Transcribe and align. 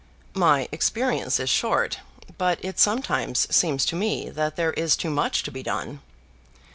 "My 0.33 0.67
experience 0.71 1.39
is 1.39 1.51
short, 1.51 1.99
but 2.39 2.57
it 2.65 2.79
sometimes 2.79 3.45
seems 3.55 3.85
to 3.85 3.95
me 3.95 4.31
that 4.31 4.55
there 4.55 4.73
is 4.73 4.97
too 4.97 5.11
much 5.11 5.43
to 5.43 5.51
be 5.51 5.61
done." 5.61 5.99